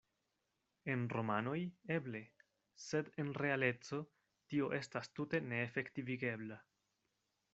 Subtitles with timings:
[0.93, 1.57] En romanoj,
[1.97, 2.21] eble;
[2.85, 4.01] sed en realeco,
[4.53, 6.61] tio estas tute ne efektivigebla.